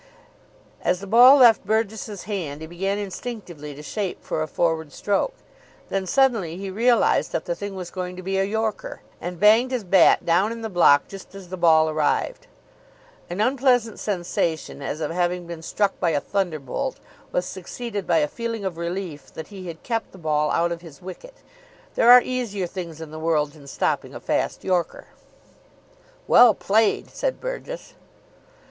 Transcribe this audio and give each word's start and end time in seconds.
As 0.81 0.99
the 0.99 1.05
ball 1.05 1.37
left 1.37 1.63
Burgess's 1.63 2.23
hand 2.23 2.61
he 2.61 2.65
began 2.65 2.97
instinctively 2.97 3.75
to 3.75 3.83
shape 3.83 4.23
for 4.23 4.41
a 4.41 4.47
forward 4.47 4.91
stroke. 4.91 5.35
Then 5.89 6.07
suddenly 6.07 6.57
he 6.57 6.71
realised 6.71 7.31
that 7.33 7.45
the 7.45 7.53
thing 7.53 7.75
was 7.75 7.91
going 7.91 8.15
to 8.15 8.23
be 8.23 8.39
a 8.39 8.43
yorker, 8.43 9.03
and 9.21 9.39
banged 9.39 9.69
his 9.69 9.83
bat 9.83 10.25
down 10.25 10.51
in 10.51 10.63
the 10.63 10.71
block 10.71 11.07
just 11.07 11.35
as 11.35 11.49
the 11.49 11.55
ball 11.55 11.87
arrived. 11.87 12.47
An 13.29 13.39
unpleasant 13.41 13.99
sensation 13.99 14.81
as 14.81 15.01
of 15.01 15.11
having 15.11 15.45
been 15.45 15.61
struck 15.61 15.99
by 15.99 16.09
a 16.09 16.19
thunderbolt 16.19 16.99
was 17.31 17.45
succeeded 17.45 18.07
by 18.07 18.17
a 18.17 18.27
feeling 18.27 18.65
of 18.65 18.77
relief 18.77 19.31
that 19.31 19.49
he 19.49 19.67
had 19.67 19.83
kept 19.83 20.13
the 20.13 20.17
ball 20.17 20.49
out 20.49 20.71
of 20.71 20.81
his 20.81 20.99
wicket. 21.03 21.43
There 21.93 22.09
are 22.11 22.23
easier 22.23 22.65
things 22.65 23.01
in 23.01 23.11
the 23.11 23.19
world 23.19 23.51
than 23.51 23.67
stopping 23.67 24.15
a 24.15 24.19
fast 24.19 24.63
yorker. 24.63 25.09
"Well 26.25 26.55
played," 26.55 27.11
said 27.11 27.39
Burgess. 27.39 27.93